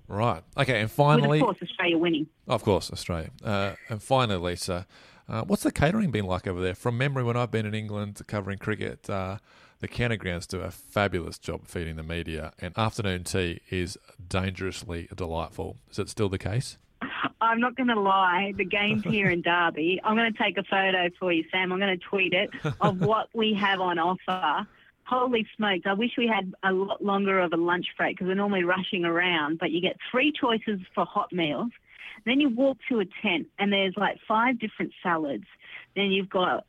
[0.08, 0.43] Right.
[0.58, 0.81] Okay.
[0.81, 2.27] And finally, With, of course, Australia winning.
[2.47, 3.31] Of course, Australia.
[3.43, 4.86] Uh, and finally, Lisa,
[5.27, 6.75] uh, what's the catering been like over there?
[6.75, 9.38] From memory, when I've been in England covering cricket, uh,
[9.79, 13.97] the county grounds do a fabulous job feeding the media, and afternoon tea is
[14.29, 15.77] dangerously delightful.
[15.91, 16.77] Is it still the case?
[17.41, 18.53] I'm not going to lie.
[18.57, 19.99] The game's here in Derby.
[20.03, 21.71] I'm going to take a photo for you, Sam.
[21.71, 22.49] I'm going to tweet it
[22.81, 24.67] of what we have on offer.
[25.03, 25.83] Holy smokes!
[25.85, 29.05] I wish we had a lot longer of a lunch break because we're normally rushing
[29.05, 29.59] around.
[29.59, 31.71] But you get three choices for hot meals.
[32.25, 35.45] Then you walk to a tent and there's like five different salads.
[35.95, 36.65] Then you've got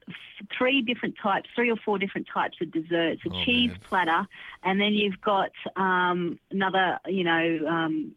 [0.56, 3.80] three different types, three or four different types of desserts, a oh, cheese man.
[3.88, 4.28] platter,
[4.62, 8.12] and then you've got um, another, you know, um,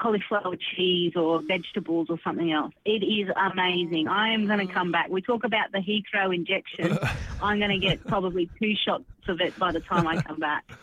[0.00, 2.72] cauliflower cheese or vegetables or something else.
[2.84, 4.08] It is amazing.
[4.08, 5.08] I am going to come back.
[5.08, 6.98] We talk about the Heathrow injection.
[7.42, 10.64] I'm going to get probably two shots of it by the time I come back.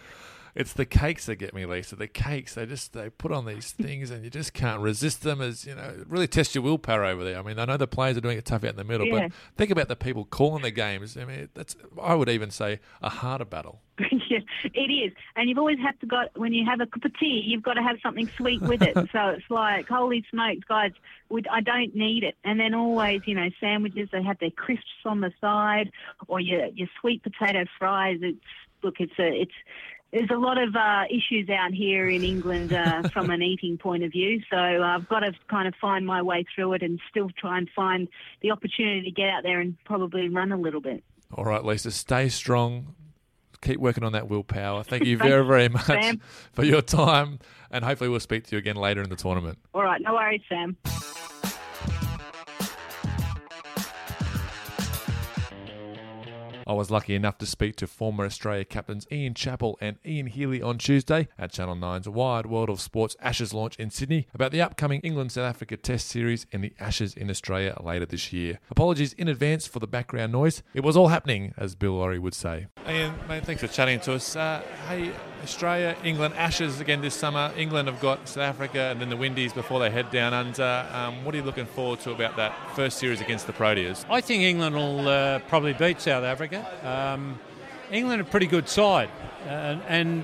[0.53, 1.95] It's the cakes that get me, Lisa.
[1.95, 5.39] The cakes, they just they put on these things, and you just can't resist them.
[5.39, 7.39] As you know, really test your willpower over there.
[7.39, 9.29] I mean, I know the players are doing it tough out in the middle, yeah.
[9.29, 11.15] but think about the people calling the games.
[11.15, 13.81] I mean, that's I would even say a harder battle.
[14.31, 14.39] yeah,
[14.73, 17.43] it is, and you've always have to got when you have a cup of tea,
[17.45, 18.93] you've got to have something sweet with it.
[19.11, 20.91] so it's like, holy smokes, guys,
[21.51, 22.35] I don't need it.
[22.43, 25.91] And then always, you know, sandwiches they have their crisps on the side,
[26.27, 28.19] or your your sweet potato fries.
[28.21, 28.39] It's
[28.83, 29.53] look, it's a it's
[30.11, 34.03] there's a lot of uh, issues out here in England uh, from an eating point
[34.03, 34.41] of view.
[34.49, 37.69] So I've got to kind of find my way through it and still try and
[37.73, 38.07] find
[38.41, 41.03] the opportunity to get out there and probably run a little bit.
[41.33, 42.93] All right, Lisa, stay strong.
[43.61, 44.83] Keep working on that willpower.
[44.91, 46.21] Thank you very, very much Sam.
[46.53, 47.39] for your time.
[47.69, 49.59] And hopefully, we'll speak to you again later in the tournament.
[49.73, 50.77] All right, no worries, Sam.
[56.71, 60.61] I was lucky enough to speak to former Australia captains Ian Chappell and Ian Healy
[60.61, 64.61] on Tuesday at Channel 9's Wide World of Sports Ashes launch in Sydney about the
[64.61, 68.59] upcoming England South Africa Test Series and the Ashes in Australia later this year.
[68.69, 70.63] Apologies in advance for the background noise.
[70.73, 72.67] It was all happening, as Bill Lawry would say.
[72.87, 74.37] Ian, mate, thanks for chatting to us.
[74.37, 75.11] Uh, hey,
[75.43, 77.51] Australia, England, Ashes again this summer.
[77.57, 80.87] England have got South Africa and then the Windies before they head down under.
[80.91, 84.05] Um, what are you looking forward to about that first series against the Proteas?
[84.09, 86.65] I think England will uh, probably beat South Africa.
[86.83, 87.39] Um,
[87.91, 89.09] England are a pretty good side,
[89.45, 90.23] uh, and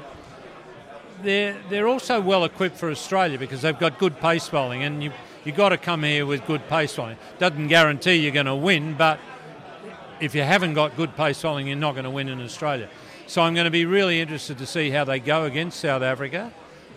[1.24, 5.12] they're they're also well equipped for Australia because they've got good pace bowling, and you
[5.44, 7.18] you got to come here with good pace bowling.
[7.40, 9.20] Doesn't guarantee you're going to win, but
[10.20, 12.90] if you haven't got good pace bowling, you're not going to win in Australia.
[13.28, 16.54] So I'm going to be really interested to see how they go against South Africa.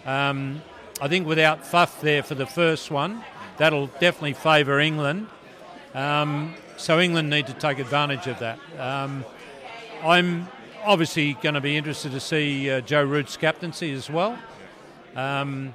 [0.07, 0.63] Um,
[1.01, 3.25] I think without Faf there for the first one,
[3.59, 5.27] that'll definitely favour England.
[5.93, 8.61] Um, so England need to take advantage of that.
[8.79, 9.25] Um,
[10.05, 10.47] I'm
[10.85, 14.39] obviously going to be interested to see uh, Joe Root's captaincy as well.
[15.17, 15.75] Um,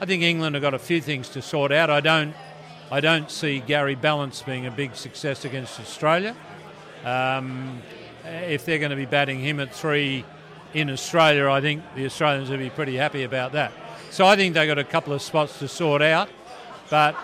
[0.00, 1.90] I think England have got a few things to sort out.
[1.90, 2.32] I don't,
[2.92, 6.36] I don't see Gary Ballance being a big success against Australia.
[7.04, 7.82] Um,
[8.26, 10.24] if they're going to be batting him at three
[10.74, 13.72] in Australia, I think the Australians will be pretty happy about that.
[14.10, 16.28] So I think they've got a couple of spots to sort out.
[16.90, 17.16] But,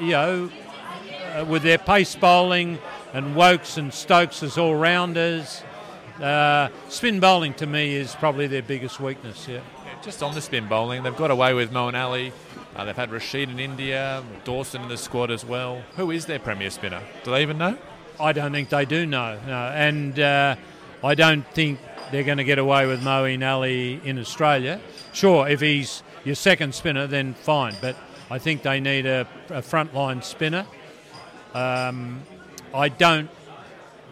[0.00, 0.50] you know,
[1.34, 2.78] uh, with their pace bowling
[3.12, 5.62] and Wokes and Stokes as all rounders,
[6.20, 9.46] uh, spin bowling to me is probably their biggest weakness.
[9.48, 9.56] Yeah.
[9.84, 10.02] yeah.
[10.02, 12.32] Just on the spin bowling, they've got away with Moeen Ali.
[12.74, 15.82] Uh, they've had Rashid in India, Dawson in the squad as well.
[15.96, 17.02] Who is their premier spinner?
[17.22, 17.76] Do they even know?
[18.22, 19.36] I don't think they do know.
[19.46, 19.66] No.
[19.74, 20.54] And uh,
[21.02, 21.80] I don't think
[22.12, 24.80] they're going to get away with Moeen Ali in Australia.
[25.12, 27.74] Sure, if he's your second spinner, then fine.
[27.80, 27.96] But
[28.30, 30.66] I think they need a, a frontline spinner.
[31.52, 32.22] Um,
[32.72, 33.28] I don't.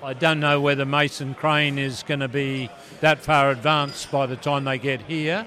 [0.03, 2.71] I don't know whether Mason Crane is going to be
[3.01, 5.47] that far advanced by the time they get here,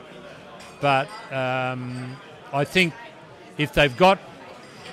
[0.79, 2.15] but um,
[2.53, 2.93] I think
[3.57, 4.19] if they've got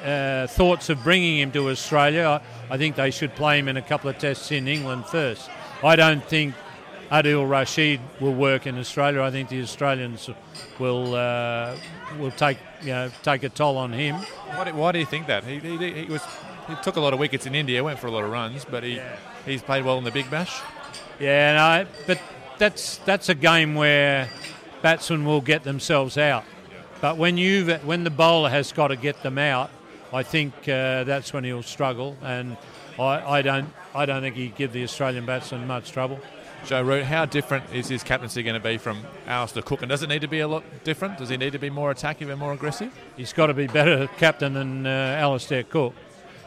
[0.05, 3.77] uh, thoughts of bringing him to Australia, I, I, think they should play him in
[3.77, 5.51] a couple of tests in England first.
[5.83, 6.55] I don't think
[7.11, 9.23] Adil Rashid will work in Australia.
[9.23, 10.31] I think the Australians
[10.79, 11.77] will uh,
[12.19, 14.17] will take you know take a toll on him.
[14.17, 15.45] Why do, why do you think that?
[15.45, 16.23] He, he, he, was
[16.69, 18.85] he took a lot of wickets in India, went for a lot of runs, but
[18.85, 19.17] he yeah.
[19.45, 20.61] he's played well in the Big Bash.
[21.19, 22.21] Yeah, no, but
[22.59, 24.29] that's that's a game where
[24.83, 26.45] batsmen will get themselves out.
[27.01, 29.71] But when you when the bowler has got to get them out,
[30.13, 32.57] I think uh, that's when he'll struggle, and
[32.99, 36.21] I, I don't I don't think he'd give the Australian batsmen much trouble.
[36.67, 39.83] Joe Root, how different is his captaincy going to be from Alastair Cook?
[39.83, 41.17] And does it need to be a lot different?
[41.17, 42.93] Does he need to be more attacking and more aggressive?
[43.17, 45.95] He's got to be better captain than uh, Alastair Cook.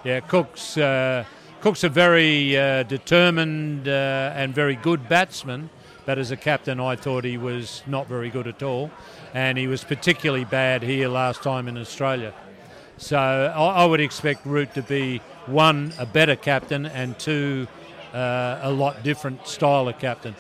[0.04, 1.26] Yeah, Cook's uh,
[1.62, 5.70] Cook's a very uh, determined uh, and very good batsman,
[6.06, 8.92] but as a captain, I thought he was not very good at all,
[9.34, 12.34] and he was particularly bad here last time in Australia.
[12.98, 17.68] So I, I would expect Root to be one a better captain and two
[18.14, 20.36] uh, a lot different style of captain.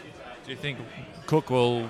[0.46, 0.78] Do you think
[1.26, 1.90] Cook will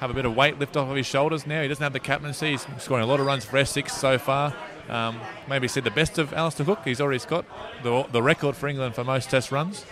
[0.00, 1.62] have a bit of weight lift off of his shoulders now?
[1.62, 2.50] He doesn't have the captaincy.
[2.50, 4.54] He's scoring a lot of runs for Essex so far.
[4.88, 6.80] Um, maybe see the best of Alastair Cook.
[6.84, 7.44] He's already got
[7.82, 9.84] the, the record for England for most Test runs.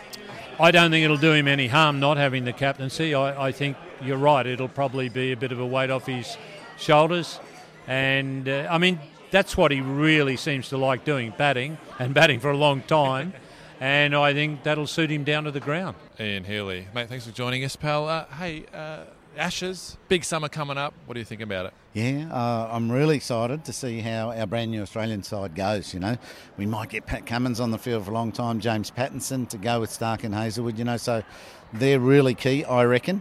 [0.61, 3.13] I don't think it'll do him any harm not having the captaincy.
[3.13, 4.47] I, I think you're right.
[4.47, 6.37] It'll probably be a bit of a weight off his
[6.77, 7.41] shoulders.
[7.89, 9.01] And, uh, I mean,
[9.35, 13.33] that's what he really seems to like doing batting and batting for a long time.
[13.81, 15.97] and I think that'll suit him down to the ground.
[16.21, 18.07] Ian Healy, mate, thanks for joining us, pal.
[18.09, 20.95] Uh, hey, uh, Ashes, big summer coming up.
[21.07, 21.73] What do you think about it?
[21.95, 25.93] Yeah, uh, I'm really excited to see how our brand new Australian side goes.
[25.93, 26.17] You know,
[26.57, 29.59] we might get Pat Cummins on the field for a long time, James Pattinson to
[29.59, 30.79] go with Starc and Hazlewood.
[30.79, 31.25] You know, so
[31.73, 33.21] they're really key, I reckon.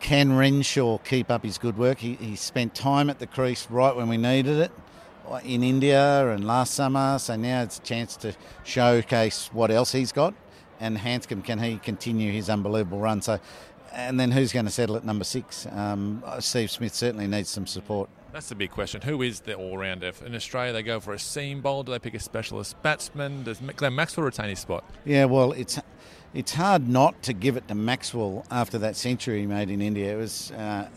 [0.00, 2.00] Can Renshaw keep up his good work?
[2.00, 4.72] He, he spent time at the crease right when we needed it
[5.44, 10.12] in India and last summer, so now it's a chance to showcase what else he's
[10.12, 10.34] got.
[10.80, 13.22] And Handscomb, can he continue his unbelievable run?
[13.22, 13.38] So,
[13.92, 15.66] and then who's going to settle at number six?
[15.70, 18.10] Um, Steve Smith certainly needs some support.
[18.32, 19.02] That's the big question.
[19.02, 20.10] Who is the all rounder?
[20.24, 21.82] In Australia, they go for a seam bowl.
[21.82, 23.44] Do they pick a specialist batsman?
[23.44, 24.84] Does Glenn Maxwell retain his spot?
[25.04, 25.78] Yeah, well, it's
[26.32, 30.14] it's hard not to give it to Maxwell after that century he made in India.
[30.14, 30.88] It was uh,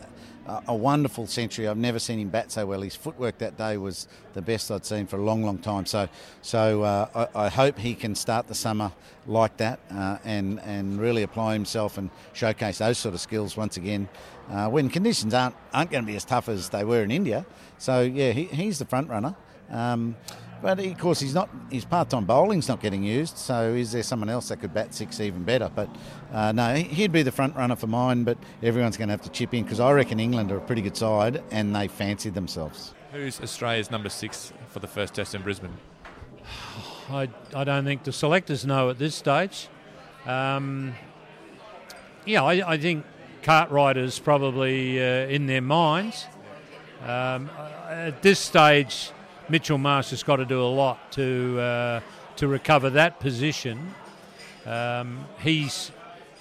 [0.68, 1.66] a wonderful century.
[1.66, 2.82] I've never seen him bat so well.
[2.82, 5.86] His footwork that day was the best I'd seen for a long, long time.
[5.86, 6.08] So,
[6.42, 8.92] so uh, I, I, hope he can start the summer
[9.26, 13.76] like that uh, and and really apply himself and showcase those sort of skills once
[13.76, 14.08] again
[14.50, 17.44] uh, when conditions aren't aren't going to be as tough as they were in India.
[17.78, 19.34] So yeah, he, he's the front runner.
[19.70, 20.16] Um,
[20.62, 21.50] but of course, he's not.
[21.70, 23.36] His part-time bowling's not getting used.
[23.36, 25.70] So is there someone else that could bat six even better?
[25.74, 25.88] But
[26.32, 28.24] uh, no, he'd be the front runner for mine.
[28.24, 30.82] But everyone's going to have to chip in because I reckon England are a pretty
[30.82, 32.94] good side and they fancy themselves.
[33.12, 35.76] Who's Australia's number six for the first Test in Brisbane?
[37.10, 39.68] I, I don't think the selectors know at this stage.
[40.26, 40.94] Um,
[42.24, 43.04] yeah, I, I think
[43.42, 46.26] Cartwright is probably uh, in their minds.
[47.02, 47.48] Um,
[47.88, 49.12] at this stage,
[49.48, 52.00] Mitchell Marsh has got to do a lot to uh,
[52.36, 53.94] to recover that position.
[54.66, 55.92] Um, he's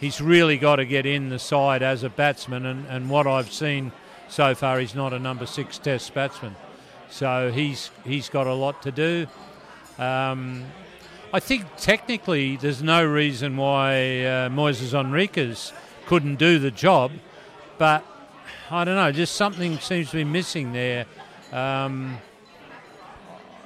[0.05, 3.51] he's really got to get in the side as a batsman, and, and what I've
[3.51, 3.91] seen
[4.29, 6.55] so far, he's not a number six Test batsman.
[7.09, 9.25] So he's he's got a lot to do.
[9.97, 10.63] Um,
[11.33, 15.73] I think technically there's no reason why uh, Moises Henriques
[16.05, 17.11] couldn't do the job,
[17.79, 18.05] but
[18.69, 21.07] I don't know, just something seems to be missing there.
[21.51, 22.19] Um,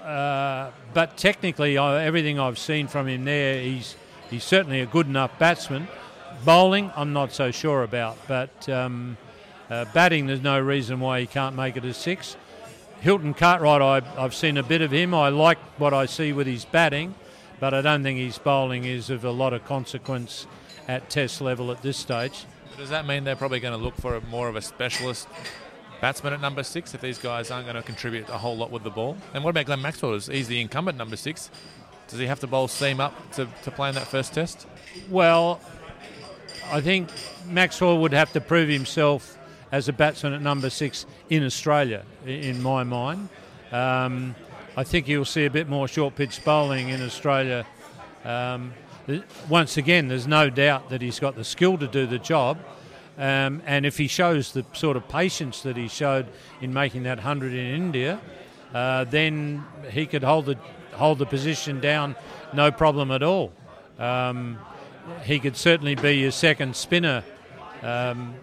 [0.03, 3.97] uh, but technically, everything I've seen from him there, he's
[4.29, 5.89] he's certainly a good enough batsman.
[6.45, 9.17] Bowling, I'm not so sure about, but um,
[9.69, 12.37] uh, batting, there's no reason why he can't make it a six.
[13.01, 15.13] Hilton Cartwright, I, I've seen a bit of him.
[15.13, 17.15] I like what I see with his batting,
[17.59, 20.47] but I don't think his bowling is of a lot of consequence
[20.87, 22.45] at Test level at this stage.
[22.77, 25.27] Does that mean they're probably going to look for a, more of a specialist
[26.01, 28.83] batsman at number six if these guys aren't going to contribute a whole lot with
[28.83, 29.17] the ball?
[29.33, 30.17] And what about Glenn Maxwell?
[30.17, 31.51] He's the incumbent number six.
[32.07, 34.65] Does he have to bowl seam up to, to play in that first test?
[35.09, 35.59] Well,
[36.71, 37.09] I think
[37.47, 39.39] Maxwell would have to prove himself
[39.71, 43.29] as a batsman at number six in Australia, in my mind.
[43.71, 44.35] Um,
[44.77, 47.65] I think you'll see a bit more short pitch bowling in Australia.
[48.23, 48.73] Um,
[49.49, 52.59] once again, there's no doubt that he's got the skill to do the job.
[53.17, 56.27] Um, and if he shows the sort of patience that he showed
[56.61, 58.21] in making that 100 in India,
[58.75, 60.55] uh, then he could hold the,
[60.93, 62.15] hold the position down
[62.53, 63.51] no problem at all.
[63.97, 64.59] Um,
[65.23, 67.23] he could certainly be your second spinner
[67.81, 68.35] um,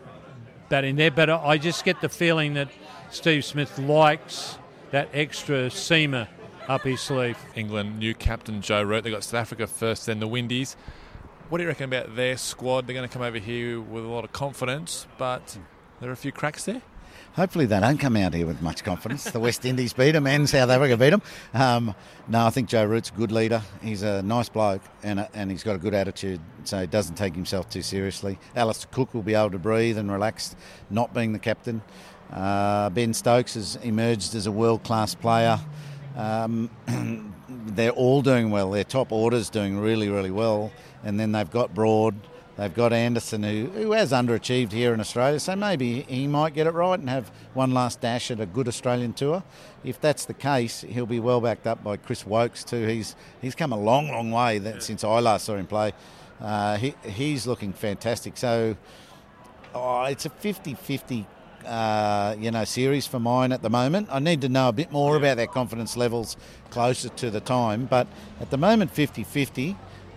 [0.68, 2.68] batting there, but I just get the feeling that
[3.10, 4.58] Steve Smith likes
[4.90, 6.28] that extra seamer
[6.68, 7.38] up his sleeve.
[7.54, 9.04] England, new captain Joe Root.
[9.04, 10.76] They got South Africa first, then the Windies.
[11.48, 12.86] What do you reckon about their squad?
[12.86, 15.56] They're going to come over here with a lot of confidence, but
[16.00, 16.82] there are a few cracks there.
[17.36, 19.24] Hopefully they don't come out here with much confidence.
[19.24, 21.20] The West Indies beat them and South Africa beat them.
[21.52, 21.94] Um,
[22.28, 23.60] no, I think Joe Root's a good leader.
[23.82, 27.16] He's a nice bloke and, a, and he's got a good attitude, so he doesn't
[27.16, 28.38] take himself too seriously.
[28.56, 30.56] Alastair Cook will be able to breathe and relax,
[30.88, 31.82] not being the captain.
[32.32, 35.60] Uh, ben Stokes has emerged as a world class player.
[36.16, 36.70] Um,
[37.48, 38.70] they're all doing well.
[38.70, 40.72] Their top order's doing really, really well.
[41.04, 42.14] And then they've got Broad,
[42.56, 45.40] they've got Anderson, who, who has underachieved here in Australia.
[45.40, 48.68] So maybe he might get it right and have one last dash at a good
[48.68, 49.42] Australian tour.
[49.84, 52.86] If that's the case, he'll be well backed up by Chris Woakes, too.
[52.86, 55.92] He's he's come a long, long way that, since I last saw him play.
[56.40, 58.36] Uh, he, he's looking fantastic.
[58.36, 58.76] So
[59.74, 61.26] oh, it's a 50 50
[61.66, 64.08] uh, you know, series for mine at the moment.
[64.10, 66.36] I need to know a bit more about their confidence levels
[66.70, 68.06] closer to the time, but
[68.40, 69.76] at the moment, 50 50.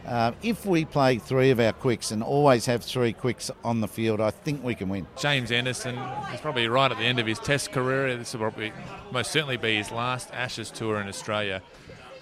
[0.09, 3.87] Uh, if we play three of our quicks and always have three quicks on the
[3.87, 5.05] field, I think we can win.
[5.19, 5.95] James Anderson
[6.33, 8.17] is probably right at the end of his Test career.
[8.17, 8.73] This will probably
[9.11, 11.61] most certainly be his last Ashes tour in Australia.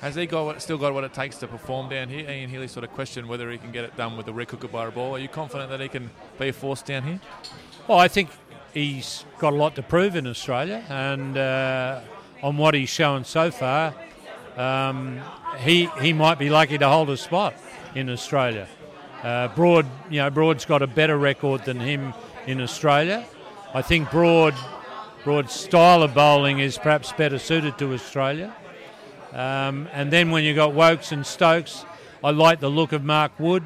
[0.02, 2.30] Has he got what, still got what it takes to perform down here?
[2.30, 4.92] Ian Healy sort of questioned whether he can get it done with the red kookaburra
[4.92, 5.16] ball.
[5.16, 7.22] Are you confident that he can be a force down here?
[7.88, 8.30] Well, I think
[8.74, 12.02] he's got a lot to prove in Australia, and uh,
[12.44, 13.96] on what he's shown so far,
[14.58, 15.22] um,
[15.60, 17.56] he he might be lucky to hold a spot
[17.96, 18.68] in Australia.
[19.24, 22.14] Uh, Broad, you know, Broad's got a better record than him
[22.46, 23.26] in Australia.
[23.74, 24.56] I think Broad
[25.24, 28.56] Broad's style of bowling is perhaps better suited to Australia.
[29.34, 31.86] Um, and then when you got Woakes and Stokes,
[32.24, 33.64] I like the look of Mark Wood.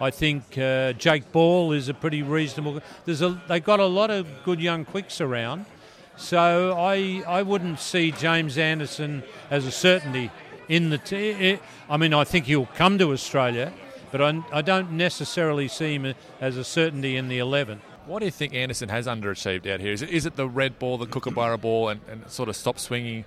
[0.00, 2.80] I think uh, Jake Ball is a pretty reasonable.
[3.04, 5.64] There's a, they've got a lot of good young quicks around,
[6.16, 10.30] so I I wouldn't see James Anderson as a certainty
[10.68, 10.98] in the.
[10.98, 11.56] T- eh,
[11.88, 13.72] I mean, I think he'll come to Australia,
[14.10, 17.80] but I, I don't necessarily see him as a certainty in the 11.
[18.06, 19.92] What do you think Anderson has underachieved out here?
[19.92, 22.78] Is it, is it the red ball, the kookaburra ball, and, and sort of stop
[22.78, 23.24] swinging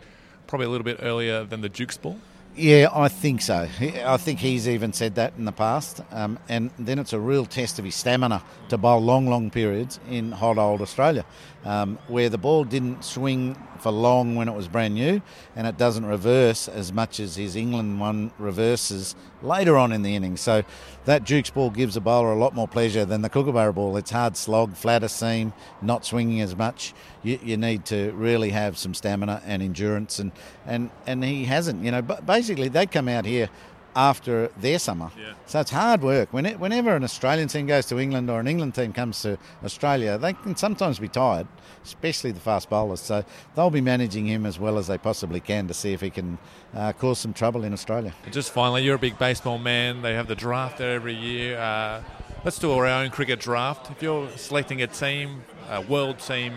[0.47, 2.17] probably a little bit earlier than the Duke's ball?
[2.55, 3.69] Yeah, I think so.
[3.79, 6.01] I think he's even said that in the past.
[6.11, 10.01] Um, and then it's a real test of his stamina to bowl long, long periods
[10.09, 11.25] in hot old Australia,
[11.63, 15.21] um, where the ball didn't swing for long when it was brand new,
[15.55, 20.15] and it doesn't reverse as much as his England one reverses later on in the
[20.15, 20.41] innings.
[20.41, 20.63] So
[21.05, 23.95] that Duke's ball gives a bowler a lot more pleasure than the Kookaburra ball.
[23.95, 26.93] It's hard slog, flatter seam, not swinging as much.
[27.23, 30.31] You, you need to really have some stamina and endurance, and,
[30.65, 31.83] and, and he hasn't.
[31.83, 33.49] You know, but basically they come out here
[33.95, 35.11] after their summer.
[35.17, 35.33] Yeah.
[35.45, 36.31] So it's hard work.
[36.33, 39.37] When it, whenever an Australian team goes to England or an England team comes to
[39.63, 41.47] Australia, they can sometimes be tired,
[41.83, 43.01] especially the fast bowlers.
[43.01, 43.23] So
[43.55, 46.37] they'll be managing him as well as they possibly can to see if he can
[46.73, 48.13] uh, cause some trouble in Australia.
[48.31, 50.01] just finally, you're a big baseball man.
[50.01, 51.59] They have the draft there every year.
[51.59, 52.03] Uh,
[52.45, 53.91] let's do our own cricket draft.
[53.91, 56.53] If you're selecting a team, a world team,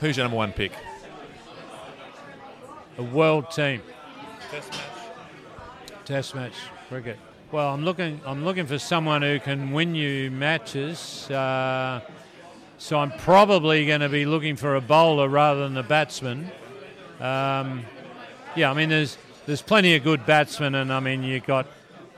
[0.00, 0.72] who's your number one pick?
[2.98, 3.82] A world team.
[4.50, 4.80] Test match.
[6.04, 6.54] Test match
[6.88, 7.18] cricket.
[7.50, 8.20] Well, I'm looking.
[8.26, 11.30] I'm looking for someone who can win you matches.
[11.30, 12.00] Uh,
[12.78, 16.50] so I'm probably going to be looking for a bowler rather than a batsman.
[17.20, 17.84] Um,
[18.56, 19.16] yeah, I mean, there's
[19.46, 21.66] there's plenty of good batsmen, and I mean, you got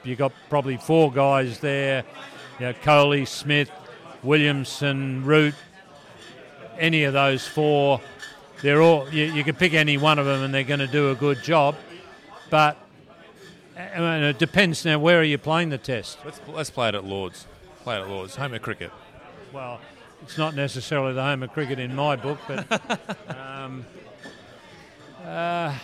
[0.05, 2.05] you got probably four guys there.
[2.59, 3.71] You know, Kohli, Smith,
[4.23, 5.55] Williamson, Root.
[6.79, 8.01] Any of those four,
[8.63, 9.09] they're all.
[9.11, 11.43] You, you can pick any one of them, and they're going to do a good
[11.43, 11.77] job.
[12.51, 12.77] But
[13.77, 14.99] I mean, it depends now.
[14.99, 16.19] Where are you playing the test?
[16.25, 17.47] Let's let's play it at Lords.
[17.83, 18.37] Play it at Lords.
[18.37, 18.91] Home of cricket.
[19.53, 19.81] Well,
[20.23, 22.71] it's not necessarily the home of cricket in my book, but
[23.37, 23.85] um,
[25.25, 25.75] uh,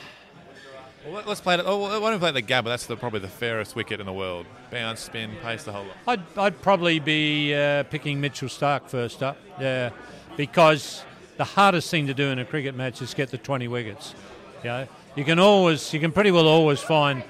[1.07, 1.63] Well, let's play it.
[1.65, 2.65] Oh, why don't we play the Gabba?
[2.65, 4.47] That's the, probably the fairest wicket in the world.
[4.71, 5.97] Bounce, spin, pace, the whole lot.
[6.07, 9.91] I'd, I'd probably be uh, picking Mitchell Starc first up, yeah,
[10.37, 11.05] because
[11.37, 14.15] the hardest thing to do in a cricket match is get the 20 wickets.
[14.63, 17.23] You know, you can always, you can pretty well always find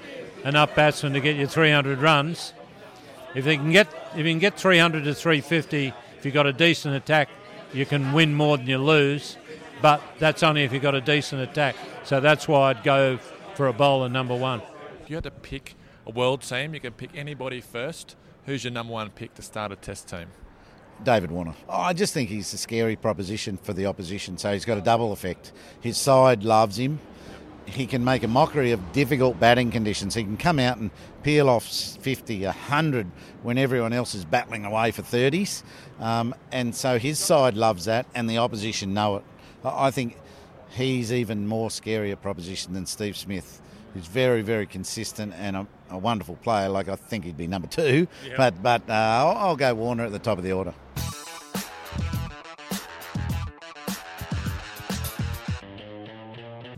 [0.43, 2.53] enough batsmen to get you 300 runs.
[3.35, 6.53] If they can get, if you can get 300 to 350, if you've got a
[6.53, 7.29] decent attack,
[7.73, 9.37] you can win more than you lose.
[9.81, 11.75] But that's only if you've got a decent attack.
[12.03, 13.17] So that's why I'd go
[13.55, 14.61] for a bowler number one.
[15.01, 15.75] If you had to pick
[16.05, 18.15] a world team, you can pick anybody first.
[18.45, 20.27] Who's your number one pick to start a test team?
[21.03, 21.53] David Warner.
[21.69, 24.81] Oh, I just think he's a scary proposition for the opposition, so he's got a
[24.81, 25.51] double effect.
[25.81, 26.99] His side loves him.
[27.65, 30.15] He can make a mockery of difficult batting conditions.
[30.15, 30.91] He can come out and
[31.23, 33.07] peel off 50, 100
[33.41, 35.63] when everyone else is battling away for 30s.
[35.99, 39.23] Um, and so his side loves that, and the opposition know it.
[39.63, 40.17] I think
[40.71, 43.61] he's even more scary a proposition than Steve Smith,
[43.93, 46.67] who's very, very consistent and a, a wonderful player.
[46.67, 48.37] Like I think he'd be number two, Yep.
[48.37, 50.73] but but uh, I'll, I'll go Warner at the top of the order.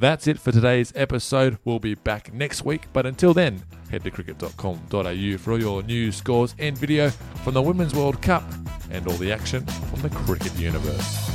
[0.05, 1.57] That's it for today's episode.
[1.65, 6.15] We'll be back next week, but until then, head to cricket.com.au for all your news,
[6.15, 7.09] scores, and video
[7.43, 8.43] from the Women's World Cup
[8.91, 11.34] and all the action from the cricket universe.